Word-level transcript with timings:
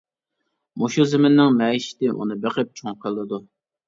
مۇشۇ 0.83 1.03
زېمىننىڭ 1.11 1.53
مەئىشىتى 1.59 2.09
ئۇنى 2.13 2.37
بېقىپ 2.47 2.73
چوڭ 2.81 2.97
قىلىدۇ. 3.05 3.41